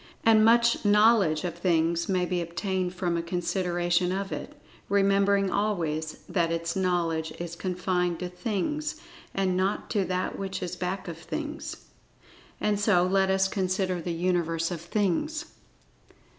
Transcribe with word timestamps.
And, 0.25 0.43
much 0.43 0.83
knowledge 0.83 1.43
of 1.43 1.53
Things 1.55 2.09
may 2.09 2.25
be 2.25 2.41
obtained 2.41 2.95
from 2.95 3.15
a 3.17 3.21
consideration 3.21 4.11
of 4.11 4.31
it—remembering 4.31 5.51
always, 5.51 6.23
that 6.27 6.51
its 6.51 6.75
knowledge 6.75 7.31
is 7.37 7.55
confined 7.55 8.17
to 8.17 8.27
Things, 8.27 8.99
and 9.35 9.55
not 9.55 9.91
to 9.91 10.03
That 10.03 10.39
which 10.39 10.63
is 10.63 10.75
back 10.75 11.07
of 11.07 11.19
Things. 11.19 11.85
And, 12.59 12.79
so 12.79 13.05
let 13.05 13.29
us 13.29 13.47
consider 13.47 14.01
the 14.01 14.09
Universe 14.11 14.71
of 14.71 14.81
Things. 14.81 15.45